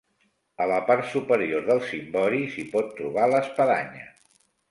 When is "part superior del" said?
0.85-1.83